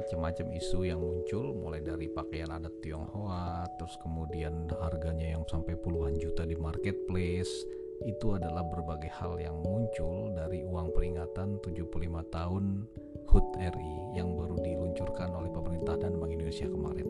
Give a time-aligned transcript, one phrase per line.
[0.00, 6.16] macam-macam isu yang muncul mulai dari pakaian adat Tionghoa terus kemudian harganya yang sampai puluhan
[6.16, 7.68] juta di marketplace
[8.08, 11.92] itu adalah berbagai hal yang muncul dari uang peringatan 75
[12.32, 12.88] tahun
[13.28, 17.04] HUT RI yang baru diluncurkan oleh pemerintah dan Bank Indonesia kemarin.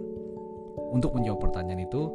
[0.90, 2.10] Untuk menjawab pertanyaan itu,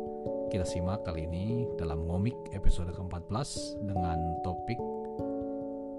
[0.51, 4.77] kita simak kali ini dalam ngomik episode ke-14 dengan topik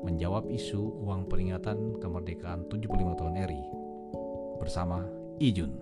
[0.05, 3.86] menjawab isu uang peringatan kemerdekaan 75 tahun RI
[4.57, 5.05] bersama
[5.39, 5.73] Ijun.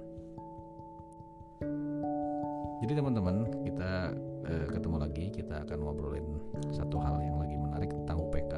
[2.84, 4.12] Jadi teman-teman, kita
[4.44, 5.32] eh, ketemu lagi.
[5.32, 6.26] Kita akan ngobrolin
[6.74, 8.54] satu hal yang lagi menarik tentang UPK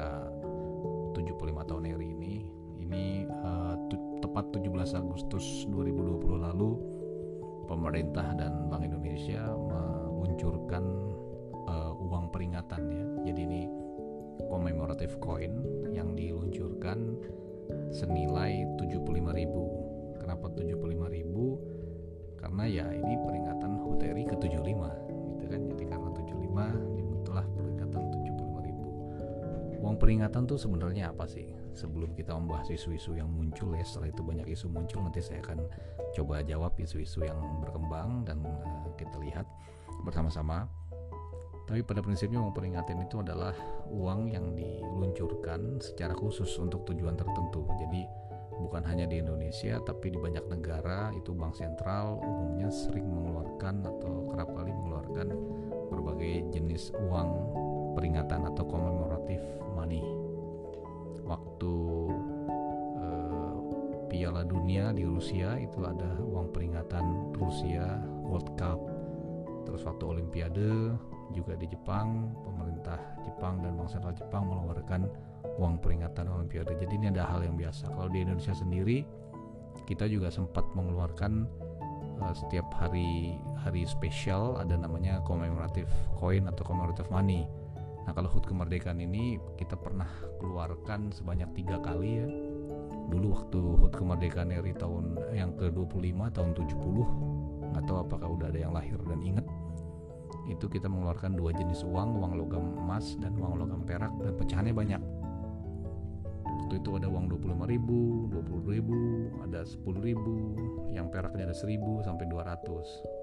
[1.15, 2.35] 75 tahun RI ini.
[2.83, 3.75] Ini eh,
[4.19, 6.75] tepat 17 Agustus 2020 lalu
[7.67, 10.83] pemerintah dan Bank Indonesia meluncurkan
[11.67, 13.61] eh, uang peringatan ya jadi ini
[14.45, 15.51] commemorative coin
[15.91, 17.17] yang diluncurkan
[17.91, 19.76] senilai 75.000
[20.37, 24.81] kenapa 75.000 karena ya ini peringatan HUT RI ke-75
[25.49, 25.61] kan?
[25.73, 28.89] Jadi karena 75 dibentuklah peringatan 75 ribu.
[29.81, 31.49] Uang peringatan tuh sebenarnya apa sih?
[31.73, 35.65] Sebelum kita membahas isu-isu yang muncul ya setelah itu banyak isu muncul nanti saya akan
[36.13, 39.49] coba jawab isu-isu yang berkembang dan uh, kita lihat
[40.05, 40.69] bersama-sama.
[41.65, 43.51] Tapi pada prinsipnya uang peringatan itu adalah
[43.89, 47.67] uang yang diluncurkan secara khusus untuk tujuan tertentu.
[47.75, 48.26] Jadi
[48.57, 54.27] bukan hanya di Indonesia tapi di banyak negara itu bank sentral umumnya sering mengeluarkan atau
[54.33, 55.27] kerap kali mengeluarkan
[55.93, 57.29] berbagai jenis uang
[57.97, 59.41] peringatan atau komemoratif
[59.73, 60.05] money.
[61.25, 61.75] Waktu
[63.01, 63.55] eh,
[64.07, 68.79] Piala Dunia di Rusia itu ada uang peringatan Rusia World Cup.
[69.65, 70.95] Terus waktu Olimpiade
[71.35, 72.95] juga di Jepang pemerintah
[73.27, 75.11] Jepang dan Bank Sentral Jepang mengeluarkan
[75.57, 76.77] uang peringatan Olimpiade.
[76.77, 77.89] Jadi ini ada hal yang biasa.
[77.91, 79.03] Kalau di Indonesia sendiri
[79.89, 81.47] kita juga sempat mengeluarkan
[82.21, 87.49] uh, setiap hari hari spesial ada namanya commemorative coin atau commemorative money.
[88.07, 90.07] Nah kalau HUT kemerdekaan ini kita pernah
[90.39, 92.27] keluarkan sebanyak tiga kali ya.
[93.07, 98.59] Dulu waktu HUT kemerdekaan RI tahun yang ke-25 tahun 70 nggak tahu apakah udah ada
[98.63, 99.43] yang lahir dan inget
[100.47, 104.71] itu kita mengeluarkan dua jenis uang, uang logam emas dan uang logam perak dan pecahannya
[104.71, 105.01] banyak
[106.67, 108.99] waktu itu ada uang 25 ribu, 20 ribu,
[109.39, 110.35] ada 10 ribu,
[110.91, 112.59] yang peraknya ada 1000 sampai 200.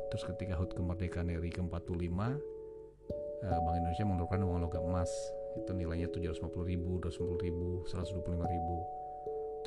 [0.08, 2.40] Terus ketika HUT kemerdekaan RI ke-45,
[3.44, 5.12] eh, Bank Indonesia mengeluarkan uang logam emas.
[5.60, 8.76] Itu nilainya 750 ribu, 250 ribu, 125 ribu.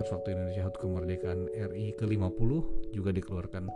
[0.02, 2.50] Terus waktu Indonesia HUT kemerdekaan RI ke-50
[2.98, 3.70] juga dikeluarkan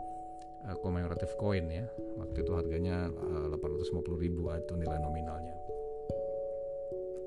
[0.66, 1.86] uh, commemorative coin ya.
[2.18, 5.61] Waktu itu harganya uh, 850 ribu itu nilai nominalnya.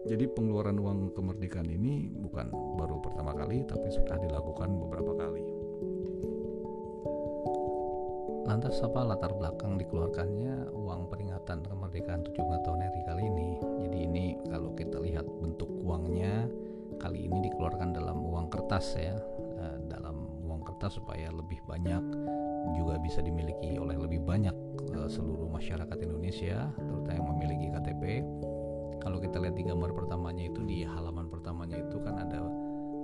[0.05, 5.45] Jadi pengeluaran uang kemerdekaan ini bukan baru pertama kali tapi sudah dilakukan beberapa kali.
[8.45, 13.51] Lantas apa latar belakang dikeluarkannya uang peringatan kemerdekaan 75 tahun RI kali ini?
[13.89, 16.53] Jadi ini kalau kita lihat bentuk uangnya
[17.01, 19.17] kali ini dikeluarkan dalam uang kertas ya,
[19.57, 22.05] eh, dalam uang kertas supaya lebih banyak
[22.77, 24.53] juga bisa dimiliki oleh lebih banyak
[24.93, 28.03] eh, seluruh masyarakat Indonesia terutama yang memiliki KTP
[29.05, 32.41] kalau kita lihat di gambar pertamanya itu di halaman pertamanya itu kan ada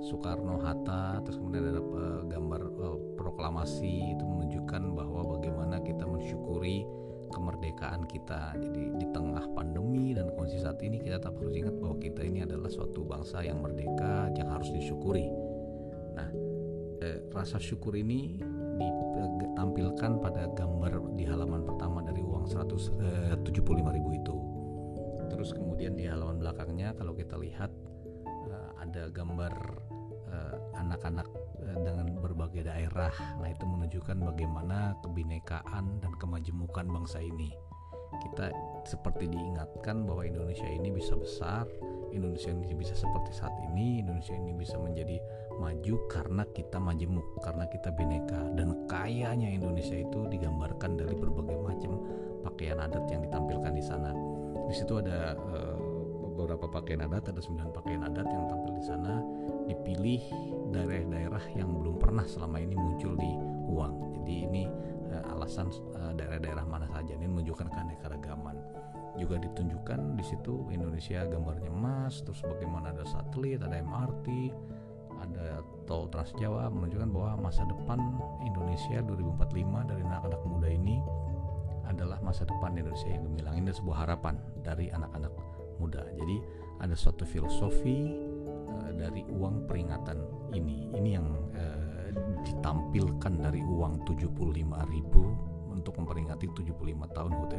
[0.01, 6.89] Soekarno Hatta terus kemudian ada uh, gambar uh, proklamasi itu menunjukkan bahwa bagaimana kita mensyukuri
[7.31, 8.59] kemerdekaan kita.
[8.59, 12.43] Jadi di tengah pandemi dan kondisi saat ini kita tetap harus ingat bahwa kita ini
[12.43, 15.31] adalah suatu bangsa yang merdeka yang harus disyukuri.
[16.19, 16.29] Nah
[17.01, 18.41] eh, rasa syukur ini
[19.41, 24.37] ditampilkan pada gambar di halaman pertama dari uang 175 eh, ribu itu
[25.41, 27.73] terus kemudian di halaman belakangnya kalau kita lihat
[28.53, 29.49] uh, ada gambar
[30.29, 31.25] uh, anak-anak
[31.65, 33.09] uh, dengan berbagai daerah.
[33.41, 37.57] Nah itu menunjukkan bagaimana kebinekaan dan kemajemukan bangsa ini.
[38.21, 38.53] Kita
[38.85, 41.65] seperti diingatkan bahwa Indonesia ini bisa besar
[42.13, 45.17] Indonesia ini bisa seperti saat ini Indonesia ini bisa menjadi
[45.57, 48.45] maju karena kita majemuk karena kita bineka.
[48.53, 51.97] Dan kayanya Indonesia itu digambarkan dari berbagai macam
[52.45, 54.30] pakaian adat yang ditampilkan di sana
[54.71, 55.77] di situ ada uh,
[56.39, 59.19] beberapa pakaian adat ada sembilan pakaian adat yang tampil di sana
[59.67, 60.23] dipilih
[60.71, 63.35] daerah-daerah yang belum pernah selama ini muncul di
[63.67, 64.23] uang.
[64.23, 64.65] Jadi ini
[65.11, 67.19] uh, alasan uh, daerah-daerah mana saja.
[67.19, 68.57] Ini menunjukkan keanekaragaman.
[69.19, 74.55] Juga ditunjukkan di situ Indonesia gambarnya emas terus bagaimana ada satelit ada MRT
[75.21, 77.99] ada tol Trans Jawa menunjukkan bahwa masa depan
[78.47, 81.03] Indonesia 2045 dari anak-anak muda ini
[81.91, 85.33] adalah masa depan Indonesia yang gemilang ini sebuah harapan dari anak-anak
[85.83, 86.37] muda jadi
[86.81, 88.15] ada suatu filosofi
[88.71, 90.19] uh, dari uang peringatan
[90.55, 91.27] ini ini yang
[91.59, 91.91] uh,
[92.47, 97.55] ditampilkan dari uang 75.000 untuk memperingati 75 tahun HUT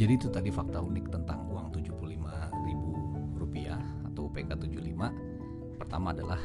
[0.00, 3.76] Jadi itu tadi fakta unik tentang uang 75.000 rupiah
[4.08, 5.76] atau UPK 75.
[5.76, 6.40] Pertama adalah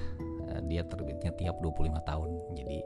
[0.49, 2.29] uh, dia terbitnya tiap 25 tahun.
[2.57, 2.77] Jadi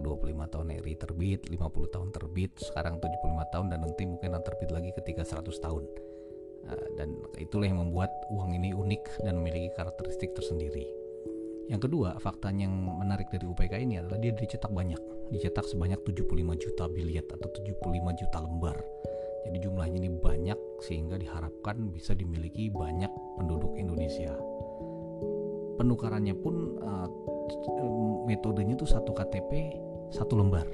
[0.00, 4.70] 25 tahun RI terbit, 50 tahun terbit, sekarang 75 tahun dan nanti mungkin akan terbit
[4.72, 5.84] lagi ketika 100 tahun.
[6.62, 10.86] Uh, dan itulah yang membuat uang ini unik dan memiliki karakteristik tersendiri.
[11.70, 14.98] Yang kedua, faktanya yang menarik dari UPK ini adalah dia dicetak banyak.
[15.30, 18.76] Dicetak sebanyak 75 juta biliet atau 75 juta lembar.
[19.42, 24.34] Jadi jumlahnya ini banyak sehingga diharapkan bisa dimiliki banyak penduduk Indonesia.
[25.78, 27.08] Penukarannya pun uh,
[28.26, 29.76] metodenya tuh satu KTP
[30.12, 30.68] satu lembar.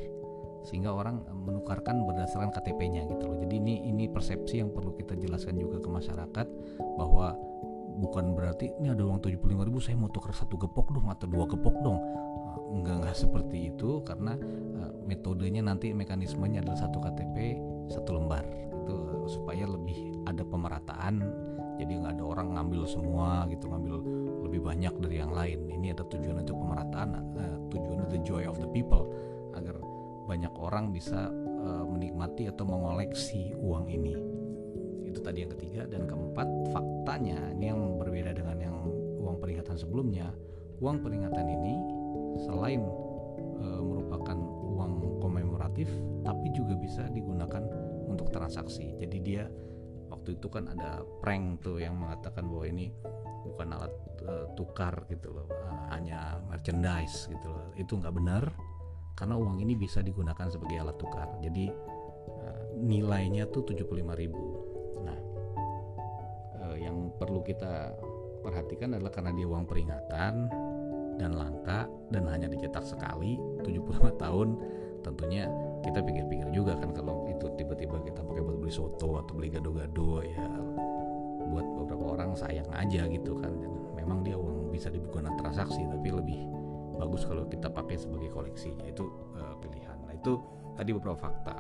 [0.67, 3.39] Sehingga orang menukarkan berdasarkan KTP-nya gitu loh.
[3.41, 6.47] Jadi ini ini persepsi yang perlu kita jelaskan juga ke masyarakat
[6.99, 7.33] bahwa
[7.99, 11.49] bukan berarti ini ada uang 75 ribu saya mau tukar satu gepok dong atau dua
[11.49, 11.99] gepok dong.
[11.99, 14.03] Uh, enggak enggak seperti itu.
[14.05, 14.37] Karena
[14.83, 17.37] uh, metodenya nanti mekanismenya adalah satu KTP
[17.89, 18.45] satu lembar.
[18.85, 21.23] Itu supaya lebih ada pemerataan
[21.79, 23.95] jadi nggak ada orang ngambil semua gitu ngambil
[24.51, 25.71] lebih banyak dari yang lain.
[25.71, 29.07] Ini ada tujuan untuk pemerataan uh, tujuan the joy of the people.
[29.55, 29.79] Agar
[30.27, 31.31] banyak orang bisa
[31.63, 34.19] uh, menikmati atau mengoleksi uang ini.
[35.07, 35.87] Itu tadi yang ketiga.
[35.87, 38.77] Dan keempat faktanya ini yang berbeda dengan yang
[39.23, 40.35] uang peringatan sebelumnya.
[40.83, 41.75] Uang peringatan ini
[42.39, 42.87] selain
[43.59, 45.91] e, merupakan uang komemoratif
[46.23, 47.67] tapi juga bisa digunakan
[48.07, 48.95] untuk transaksi.
[48.95, 49.51] Jadi dia
[50.09, 52.93] waktu itu kan ada prank tuh yang mengatakan bahwa ini
[53.49, 53.95] bukan alat
[54.25, 57.73] e, tukar gitu loh e, hanya merchandise gitu loh.
[57.77, 58.45] Itu nggak benar
[59.17, 61.29] karena uang ini bisa digunakan sebagai alat tukar.
[61.41, 61.71] Jadi
[62.29, 62.47] e,
[62.81, 64.69] nilainya tuh 75 ribu.
[66.79, 67.91] Yang perlu kita
[68.41, 70.35] perhatikan adalah karena dia uang peringatan
[71.19, 74.49] dan langka dan hanya dicetak sekali 75 tahun
[75.03, 75.51] tentunya
[75.83, 80.23] kita pikir-pikir juga kan kalau itu tiba-tiba kita pakai buat beli soto atau beli gado-gado
[80.27, 80.47] ya
[81.49, 83.53] buat beberapa orang sayang aja gitu kan.
[83.97, 86.41] Memang dia uang bisa digunakan transaksi tapi lebih
[86.99, 89.05] bagus kalau kita pakai sebagai koleksi itu
[89.39, 89.97] uh, pilihan.
[90.05, 90.39] Nah itu
[90.75, 91.57] tadi beberapa fakta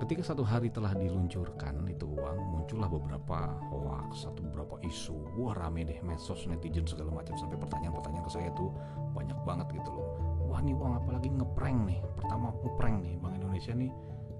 [0.00, 5.36] Ketika satu hari telah diluncurkan itu uang, muncullah beberapa hoax atau beberapa isu.
[5.36, 8.72] Wah rame deh medsos, netizen segala macam sampai pertanyaan-pertanyaan ke saya tuh
[9.12, 10.08] banyak banget gitu loh.
[10.48, 12.00] Wah ini uang apalagi ngeprank nih.
[12.16, 13.92] Pertama ngeprank nih, Bank Indonesia nih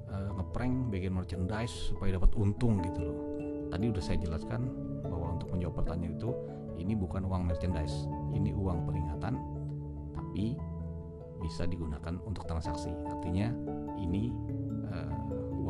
[0.09, 3.19] uh, ngeprank bikin merchandise supaya dapat untung gitu loh.
[3.69, 4.65] Tadi udah saya jelaskan
[5.05, 6.33] bahwa untuk menjawab pertanyaan itu
[6.81, 9.37] ini bukan uang merchandise, ini uang peringatan,
[10.17, 10.57] tapi
[11.41, 12.89] bisa digunakan untuk transaksi.
[13.13, 13.53] Artinya
[14.01, 14.33] ini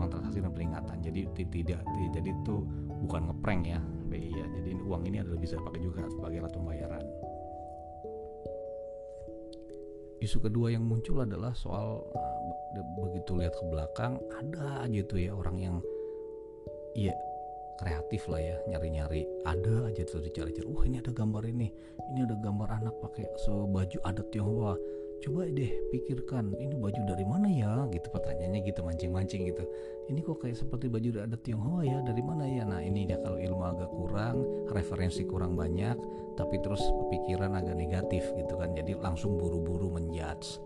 [0.00, 0.96] uang transaksi dan peringatan.
[1.04, 1.20] Jadi
[1.52, 1.84] tidak
[2.16, 2.56] jadi itu
[3.04, 7.04] bukan ngeprank ya BI ya jadi uang ini adalah bisa pakai juga sebagai alat pembayaran.
[10.20, 12.40] Isu kedua yang muncul adalah soal uh,
[13.04, 15.76] begitu lihat ke belakang ada aja tuh ya orang yang
[16.92, 17.16] iya
[17.80, 19.24] kreatif lah ya nyari-nyari.
[19.48, 20.68] Ada aja tuh dicari-cari.
[20.68, 21.72] Wah ini ada gambar ini.
[22.12, 24.76] Ini ada gambar anak pakai sebaju adat Tionghoa
[25.20, 27.84] coba deh pikirkan ini baju dari mana ya?
[27.92, 29.64] Gitu pertanyaannya gitu mancing-mancing gitu.
[30.08, 31.98] Ini kok kayak seperti baju adat Tionghoa ya?
[32.02, 32.64] Dari mana ya?
[32.64, 34.36] Nah ini dia kalau ilmu agak kurang
[34.72, 35.96] referensi kurang banyak
[36.34, 36.80] tapi terus
[37.12, 38.72] pikiran agak negatif gitu kan.
[38.72, 40.60] Jadi langsung buru-buru menjudge.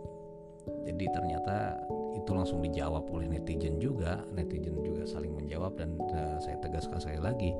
[0.65, 1.77] Jadi ternyata
[2.15, 4.23] itu langsung dijawab oleh netizen juga.
[4.33, 7.51] Netizen juga saling menjawab dan uh, saya tegaskan sekali lagi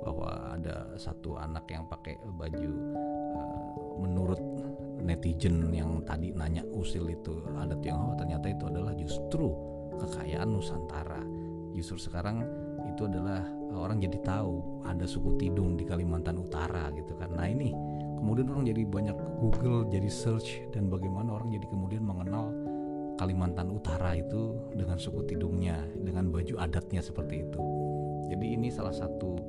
[0.00, 2.72] bahwa ada satu anak yang pakai baju
[5.24, 9.48] netizen yang tadi nanya usil itu adat Tionghoa ternyata itu adalah justru
[9.96, 11.24] kekayaan Nusantara.
[11.72, 12.44] Justru sekarang
[12.84, 13.40] itu adalah
[13.72, 17.32] eh, orang jadi tahu ada suku Tidung di Kalimantan Utara gitu kan.
[17.32, 17.72] Nah ini
[18.20, 22.52] kemudian orang jadi banyak Google jadi search dan bagaimana orang jadi kemudian mengenal
[23.16, 27.60] Kalimantan Utara itu dengan suku Tidungnya dengan baju adatnya seperti itu.
[28.28, 29.40] Jadi ini salah satu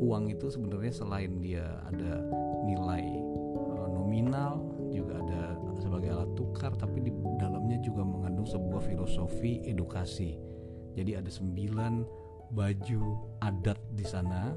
[0.00, 2.24] uang itu sebenarnya selain dia ada
[2.64, 7.10] nilai eh, nominal juga ada sebagai alat tukar tapi di
[7.42, 10.38] dalamnya juga mengandung sebuah filosofi edukasi.
[10.94, 12.06] Jadi ada sembilan
[12.54, 13.02] baju
[13.42, 14.54] adat di sana.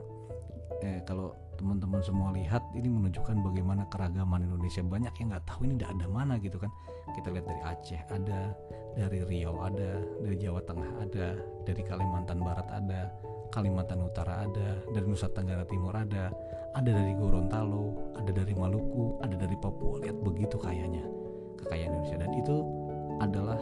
[0.85, 4.85] Eh, kalau teman-teman semua lihat ini menunjukkan bagaimana keragaman Indonesia.
[4.85, 6.69] Banyak yang nggak tahu ini ada mana gitu kan.
[7.17, 8.53] Kita lihat dari Aceh ada
[8.97, 13.13] dari Riau ada dari Jawa Tengah ada dari Kalimantan Barat ada
[13.53, 16.33] Kalimantan Utara ada dari Nusa Tenggara Timur ada
[16.77, 19.97] ada dari Gorontalo, ada dari Maluku, ada dari Papua.
[19.97, 21.01] Lihat begitu kayanya
[21.57, 22.55] kekayaan Indonesia dan itu
[23.17, 23.57] adalah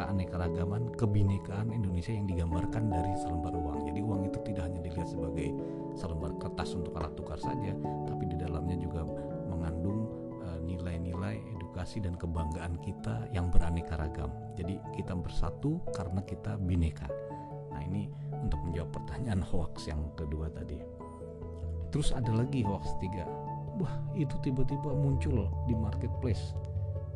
[0.00, 3.84] keanekaragaman, kebinekaan Indonesia yang digambarkan dari selembar uang.
[3.92, 5.52] Jadi uang itu tidak hanya dilihat sebagai
[5.92, 7.76] selembar kertas untuk alat tukar saja,
[8.08, 9.04] tapi di dalamnya juga
[9.44, 10.08] mengandung
[10.48, 14.32] eh, nilai-nilai edukasi dan kebanggaan kita yang beraneka ragam.
[14.56, 17.12] Jadi kita bersatu karena kita bineka.
[17.76, 18.08] Nah ini
[18.40, 20.97] untuk menjawab pertanyaan hoax yang kedua tadi.
[21.88, 23.24] Terus ada lagi hoax tiga.
[23.78, 26.52] Wah itu tiba-tiba muncul di marketplace.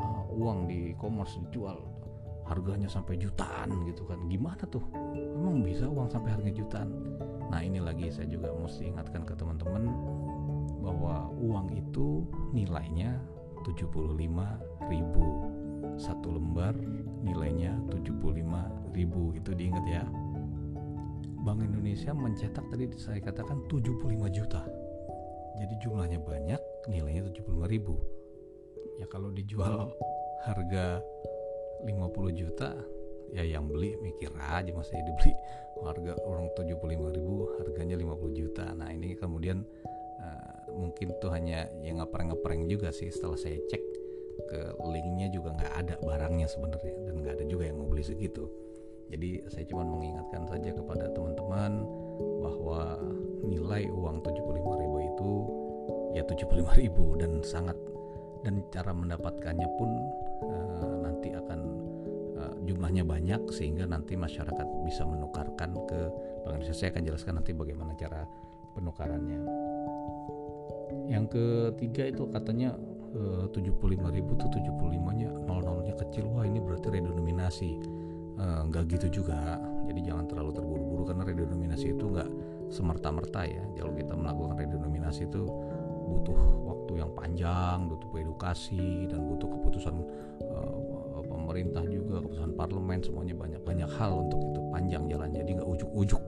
[0.00, 1.82] Uh, uang di e-commerce dijual.
[2.48, 4.18] Harganya sampai jutaan gitu kan.
[4.26, 4.82] Gimana tuh?
[5.14, 6.90] Emang bisa uang sampai harga jutaan?
[7.52, 9.92] Nah ini lagi saya juga mesti ingatkan ke teman-teman
[10.82, 13.20] bahwa uang itu nilainya
[13.62, 14.18] 75
[14.90, 15.26] ribu
[16.00, 16.74] satu lembar
[17.22, 19.36] nilainya 75 ribu.
[19.36, 20.02] Itu diingat ya
[21.42, 24.62] Bank Indonesia mencetak tadi saya katakan 75 juta.
[25.58, 27.98] Jadi jumlahnya banyak nilainya 75 ribu.
[29.02, 29.90] Ya kalau dijual
[30.46, 31.02] harga
[31.82, 32.78] 50 juta
[33.34, 35.34] ya yang beli mikir aja masih dibeli.
[35.82, 38.70] Harga orang 75 ribu harganya 50 juta.
[38.78, 39.66] Nah ini kemudian
[40.22, 43.10] uh, mungkin tuh hanya yang ngepreng-ngepreng juga sih.
[43.10, 43.82] Setelah saya cek
[44.46, 48.61] ke linknya juga nggak ada barangnya sebenarnya dan nggak ada juga yang mau beli segitu
[49.12, 51.84] jadi saya cuma mengingatkan saja kepada teman-teman
[52.40, 52.96] bahwa
[53.44, 55.32] nilai uang 75 ribu itu
[56.16, 57.76] ya 75 ribu dan sangat
[58.42, 59.90] dan cara mendapatkannya pun
[60.48, 61.60] uh, nanti akan
[62.40, 66.00] uh, jumlahnya banyak sehingga nanti masyarakat bisa menukarkan ke
[66.42, 66.74] Bank Indonesia.
[66.74, 68.26] Saya akan jelaskan nanti bagaimana cara
[68.74, 69.40] penukarannya.
[71.06, 72.74] Yang ketiga itu katanya
[73.12, 76.26] eh, uh, 75.000 tuh 75-nya nol-nolnya kecil.
[76.32, 77.70] Wah, ini berarti redenominasi.
[78.32, 79.60] Uh, nggak gitu juga.
[79.84, 82.30] Jadi jangan terlalu terburu-buru karena redenominasi itu nggak
[82.72, 83.62] semerta-merta ya.
[83.76, 85.42] Kalau kita melakukan redenominasi itu
[86.02, 89.96] butuh waktu yang panjang, butuh edukasi dan butuh keputusan
[90.48, 95.68] uh, pemerintah juga, keputusan parlemen semuanya banyak banyak hal untuk itu panjang jalan jadi nggak
[95.68, 96.22] ujuk-ujuk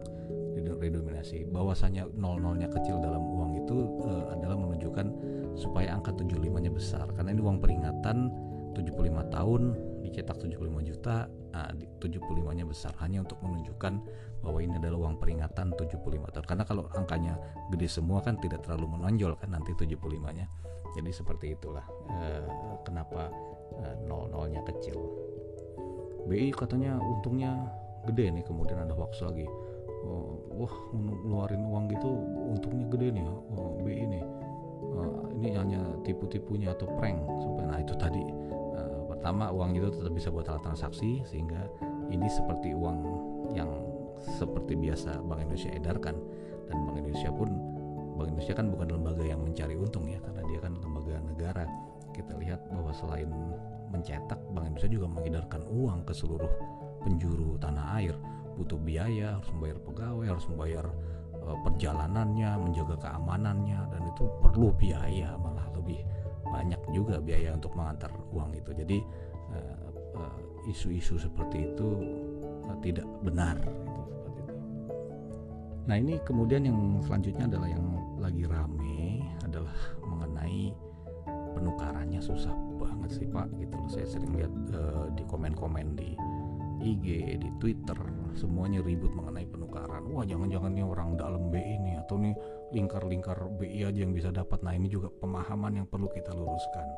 [0.84, 1.48] redominasi.
[1.48, 5.06] Bahwasanya nol-nolnya kecil dalam uang itu uh, adalah menunjukkan
[5.56, 8.28] supaya angka 75-nya besar karena ini uang peringatan
[8.74, 9.62] 75 tahun
[10.04, 12.20] dicetak 75 juta nah, 75
[12.52, 13.94] nya besar hanya untuk menunjukkan
[14.44, 16.04] bahwa ini adalah uang peringatan 75
[16.36, 16.44] tahun.
[16.44, 17.40] Karena kalau angkanya
[17.72, 19.96] gede semua kan tidak terlalu menonjol kan nanti 75
[20.36, 20.46] nya
[20.94, 22.46] jadi seperti itulah eh,
[22.86, 23.28] kenapa
[23.82, 24.96] eh, nol nolnya kecil.
[26.24, 27.68] BI katanya untungnya
[28.06, 29.44] gede nih kemudian ada hoax lagi.
[30.04, 32.12] Oh, wah ngeluarin uang gitu
[32.52, 34.20] untungnya gede nih oh, BI ini
[35.00, 38.20] uh, ini hanya tipu-tipunya atau prank supaya nah itu tadi
[39.24, 41.56] pertama uang itu tetap bisa buat alat transaksi sehingga
[42.12, 43.00] ini seperti uang
[43.56, 43.72] yang
[44.20, 46.12] seperti biasa Bank Indonesia edarkan.
[46.68, 47.48] Dan Bank Indonesia pun
[48.20, 51.64] Bank Indonesia kan bukan lembaga yang mencari untung ya karena dia kan lembaga negara.
[52.12, 53.32] Kita lihat bahwa selain
[53.88, 56.52] mencetak Bank Indonesia juga mengedarkan uang ke seluruh
[57.00, 58.12] penjuru tanah air.
[58.60, 60.84] Butuh biaya harus membayar pegawai harus membayar
[61.48, 66.04] uh, perjalanannya menjaga keamanannya dan itu perlu biaya malah lebih
[66.54, 68.70] banyak juga biaya untuk mengantar uang itu.
[68.70, 68.98] Jadi
[69.50, 70.38] eh, eh,
[70.70, 71.88] isu-isu uh, uh, seperti itu
[72.70, 74.54] uh, tidak benar itu seperti itu.
[75.90, 77.86] Nah ini kemudian yang selanjutnya adalah yang
[78.22, 79.74] lagi rame adalah
[80.06, 80.70] mengenai
[81.54, 83.90] penukarannya susah banget sih pak gitu loh.
[83.90, 86.14] Saya sering lihat uh, di komen-komen di
[86.84, 87.96] IG di Twitter
[88.34, 90.06] semuanya ribut mengenai penukaran.
[90.10, 92.34] Wah jangan-jangan nih orang dalam BI ini atau nih
[92.74, 94.60] lingkar-lingkar BI aja yang bisa dapat.
[94.66, 96.88] Nah ini juga pemahaman yang perlu kita luruskan.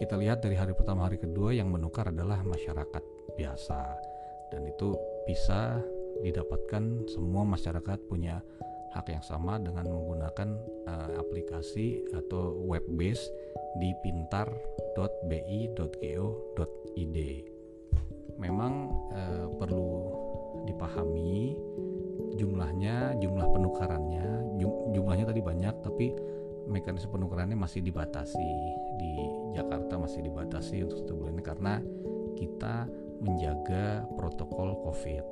[0.00, 3.04] Kita lihat dari hari pertama hari kedua yang menukar adalah masyarakat
[3.36, 3.80] biasa.
[4.50, 4.96] Dan itu
[5.28, 5.78] bisa
[6.24, 8.42] didapatkan semua masyarakat punya
[8.94, 10.48] hak yang sama dengan menggunakan
[10.86, 13.26] uh, aplikasi atau web base
[13.82, 15.18] di pintar.bi.go.id
[18.38, 18.72] memang
[19.14, 19.90] uh, perlu
[20.66, 21.54] dipahami
[22.34, 24.58] jumlahnya, jumlah penukarannya,
[24.94, 26.06] jumlahnya tadi banyak tapi
[26.64, 28.48] mekanisme penukarannya masih dibatasi
[28.96, 29.12] di
[29.52, 31.74] Jakarta masih dibatasi untuk satu bulan ini karena
[32.34, 32.88] kita
[33.20, 35.24] menjaga protokol COVID.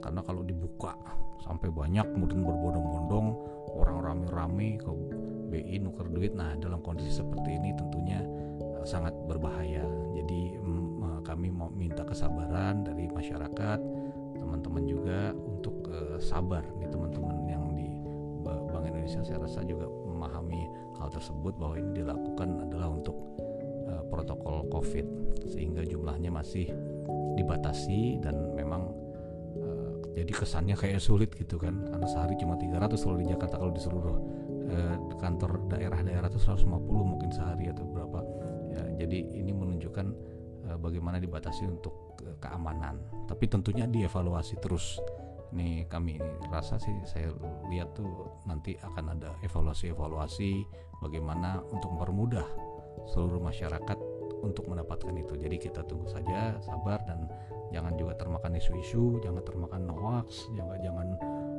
[0.00, 0.94] Karena kalau dibuka
[1.42, 3.26] sampai banyak kemudian berbondong-bondong
[3.76, 4.90] orang rame-rame ke
[5.52, 8.20] BI nuker duit, nah dalam kondisi seperti ini tentunya
[8.60, 9.84] eh, sangat berbahaya.
[10.16, 13.78] Jadi mm, kami mau minta kesabaran dari masyarakat
[14.38, 15.75] teman-teman juga untuk
[16.20, 17.86] sabar nih teman-teman yang di
[18.46, 19.22] Bank Indonesia.
[19.26, 20.66] Saya rasa juga memahami
[20.98, 23.16] hal tersebut bahwa ini dilakukan adalah untuk
[23.86, 25.06] uh, protokol COVID
[25.50, 26.70] sehingga jumlahnya masih
[27.36, 28.90] dibatasi dan memang
[29.60, 31.84] uh, jadi kesannya kayak sulit gitu kan.
[31.86, 34.16] Karena sehari cuma 300 kalau di Jakarta kalau di seluruh
[34.72, 38.20] uh, kantor daerah-daerah itu 150 mungkin sehari atau berapa.
[38.72, 40.06] Ya, jadi ini menunjukkan
[40.70, 42.98] uh, bagaimana dibatasi untuk keamanan.
[43.28, 44.98] Tapi tentunya dievaluasi terus
[45.54, 46.18] ini kami
[46.50, 47.30] rasa sih saya
[47.70, 50.66] lihat tuh nanti akan ada evaluasi-evaluasi
[51.02, 52.46] bagaimana untuk mempermudah
[53.06, 53.98] seluruh masyarakat
[54.42, 55.34] untuk mendapatkan itu.
[55.38, 57.30] Jadi kita tunggu saja, sabar dan
[57.74, 61.06] jangan juga termakan isu-isu, jangan termakan hoax, jangan jangan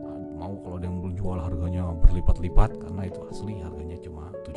[0.06, 4.57] uh, mau kalau ada yang jual harganya berlipat-lipat karena itu asli harganya cuma 75.000.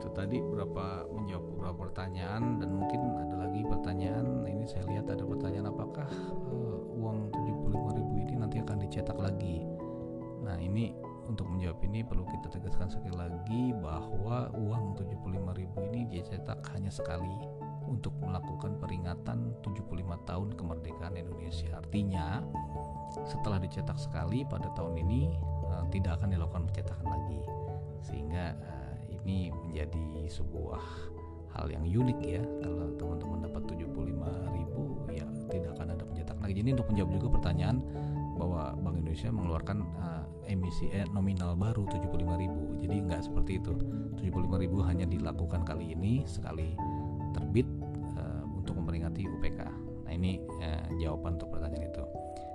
[0.00, 4.48] itu tadi berapa menjawab beberapa pertanyaan dan mungkin ada lagi pertanyaan.
[4.48, 6.08] Ini saya lihat ada pertanyaan apakah
[6.48, 9.60] uh, uang 75.000 ini nanti akan dicetak lagi.
[10.40, 10.96] Nah, ini
[11.28, 17.36] untuk menjawab ini perlu kita tegaskan sekali lagi bahwa uang 75.000 ini dicetak hanya sekali
[17.84, 19.84] untuk melakukan peringatan 75
[20.24, 21.76] tahun kemerdekaan Indonesia.
[21.76, 22.40] Artinya,
[23.28, 25.28] setelah dicetak sekali pada tahun ini
[25.68, 27.40] uh, tidak akan dilakukan pencetakan lagi.
[28.00, 28.79] Sehingga uh,
[29.24, 30.82] ini menjadi sebuah
[31.50, 36.56] hal yang unik ya kalau teman-teman dapat 75.000 ya tidak akan ada pencetakan lagi.
[36.62, 37.76] Jadi untuk menjawab juga pertanyaan
[38.38, 42.80] bahwa Bank Indonesia mengeluarkan uh, emisi eh, nominal baru 75.000.
[42.86, 43.72] Jadi nggak seperti itu.
[44.16, 46.72] 75.000 hanya dilakukan kali ini sekali
[47.36, 47.66] terbit
[48.16, 49.60] uh, untuk memperingati UPK.
[50.06, 52.04] Nah, ini uh, jawaban untuk pertanyaan itu.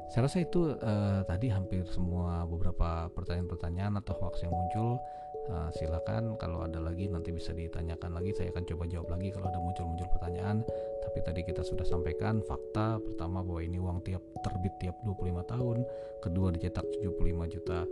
[0.10, 5.01] Saya rasa itu uh, tadi hampir semua beberapa pertanyaan-pertanyaan atau hoax yang muncul
[5.49, 6.37] uh, silakan.
[6.39, 8.33] Kalau ada lagi nanti bisa ditanyakan lagi.
[8.33, 10.65] Saya akan coba jawab lagi kalau ada muncul-muncul pertanyaan.
[11.05, 15.77] Tapi tadi kita sudah sampaikan fakta pertama bahwa ini uang tiap terbit tiap 25 tahun.
[16.21, 17.85] Kedua dicetak 75 juta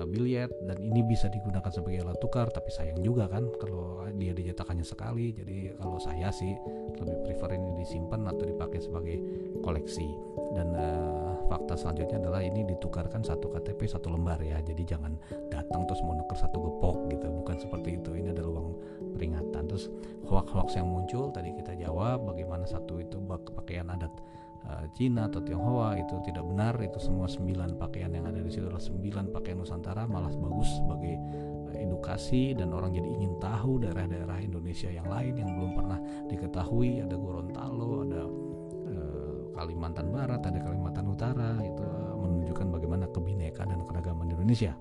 [0.00, 0.50] uh, biliet.
[0.66, 4.82] Dan ini bisa digunakan sebagai alat tukar tapi sayang juga kan kalau dia dicetak hanya
[4.82, 5.30] sekali.
[5.36, 6.52] Jadi kalau saya sih
[6.98, 9.16] lebih prefer ini disimpan atau dipakai sebagai
[9.62, 10.08] koleksi.
[10.56, 14.58] Dan uh, fakta selanjutnya adalah ini ditukarkan satu KTP satu lembar ya.
[14.62, 15.14] Jadi jangan
[15.48, 17.26] datang terus mau nuker satu gepok gitu.
[17.30, 18.10] Bukan seperti itu.
[18.14, 18.68] Ini adalah uang
[19.14, 19.62] peringatan.
[19.70, 19.88] Terus
[20.26, 23.16] hoax-hoax yang muncul tadi kita jawab bagaimana satu itu
[23.54, 24.12] pakaian adat
[24.66, 26.74] uh, Cina atau Tionghoa itu tidak benar.
[26.82, 31.14] Itu semua sembilan pakaian yang ada di situ adalah sembilan pakaian Nusantara malah bagus sebagai
[31.70, 37.02] uh, edukasi dan orang jadi ingin tahu daerah-daerah Indonesia yang lain yang belum pernah diketahui.
[37.06, 38.45] Ada Gorontalo ada
[39.56, 44.76] Kalimantan Barat, ada Kalimantan Utara itu uh, menunjukkan bagaimana kebinekaan dan keragaman Indonesia.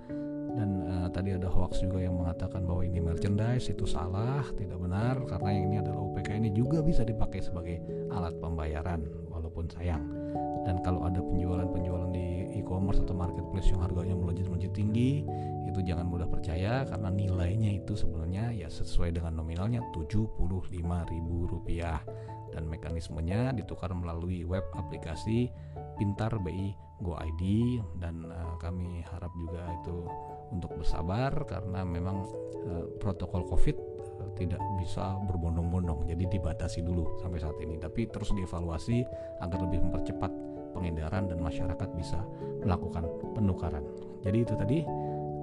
[0.55, 5.19] Dan uh, tadi ada hoax juga yang mengatakan bahwa ini merchandise itu salah, tidak benar
[5.27, 7.79] karena ini adalah UPK ini juga bisa dipakai sebagai
[8.11, 10.24] alat pembayaran walaupun sayang.
[10.65, 15.21] Dan kalau ada penjualan-penjualan di e-commerce atau marketplace yang harganya melonjak-melonjak tinggi,
[15.69, 20.89] itu jangan mudah percaya karena nilainya itu sebenarnya ya sesuai dengan nominalnya Rp75.000
[22.55, 25.51] dan mekanismenya ditukar melalui web aplikasi
[25.99, 26.71] Pintar BI
[27.03, 30.07] Go ID dan uh, kami harap juga itu
[30.55, 32.23] untuk bersabar karena memang
[32.63, 36.07] uh, protokol Covid uh, tidak bisa berbondong-bondong.
[36.07, 37.75] Jadi dibatasi dulu sampai saat ini.
[37.75, 39.03] Tapi terus dievaluasi
[39.43, 40.31] agar lebih mempercepat
[40.75, 42.19] pengedaran dan masyarakat bisa
[42.59, 43.81] melakukan penukaran.
[44.21, 44.79] Jadi itu tadi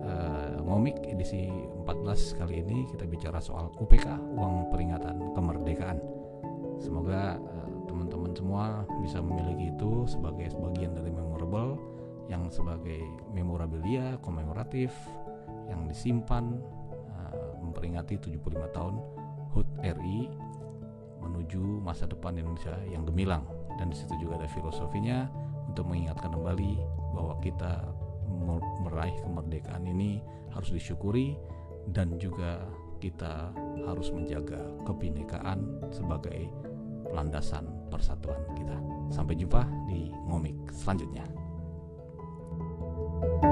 [0.05, 5.99] uh, ngomik edisi 14 kali ini kita bicara soal UPK uang peringatan kemerdekaan
[6.83, 8.65] semoga uh, teman-teman semua
[9.03, 11.79] bisa memiliki itu sebagai sebagian dari memorable
[12.31, 13.03] yang sebagai
[13.35, 14.95] memorabilia komemoratif
[15.71, 16.59] yang disimpan
[17.19, 18.95] uh, memperingati 75 tahun
[19.53, 20.31] HUT RI
[21.23, 23.47] menuju masa depan Indonesia yang gemilang
[23.81, 25.29] dan di situ juga ada filosofinya
[25.69, 26.73] untuk mengingatkan kembali
[27.13, 27.93] bahwa kita
[28.83, 31.37] meraih kemerdekaan ini harus disyukuri
[31.93, 32.63] dan juga
[33.03, 33.51] kita
[33.83, 36.47] harus menjaga kebinekaan sebagai
[37.11, 38.79] landasan persatuan kita.
[39.11, 41.27] Sampai jumpa di ngomik selanjutnya.
[43.23, 43.52] thank you